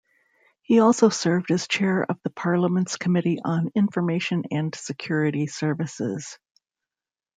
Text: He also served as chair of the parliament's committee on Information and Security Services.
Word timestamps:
He 0.63 0.79
also 0.79 1.09
served 1.09 1.51
as 1.51 1.67
chair 1.67 2.01
of 2.03 2.19
the 2.23 2.31
parliament's 2.31 2.97
committee 2.97 3.37
on 3.45 3.69
Information 3.75 4.45
and 4.49 4.73
Security 4.73 5.45
Services. 5.45 6.39